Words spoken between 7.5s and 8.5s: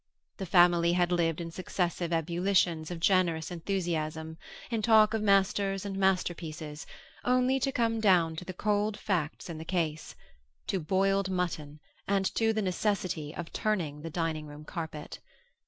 to come down to